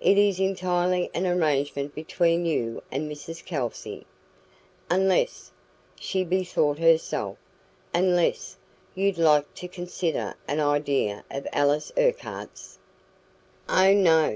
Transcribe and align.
It 0.00 0.16
is 0.16 0.38
entirely 0.38 1.10
an 1.12 1.26
arrangement 1.26 1.92
between 1.92 2.46
you 2.46 2.84
and 2.92 3.10
Mrs 3.10 3.44
Kelsey. 3.44 4.06
Unless," 4.88 5.50
she 5.98 6.22
bethought 6.22 6.78
herself 6.78 7.36
"unless 7.92 8.58
you'd 8.94 9.18
like 9.18 9.52
to 9.54 9.66
consider 9.66 10.36
an 10.46 10.60
idea 10.60 11.24
of 11.32 11.48
Alice 11.52 11.90
Urquhart's" 11.98 12.78
"Oh, 13.68 13.92
no!" 13.92 14.24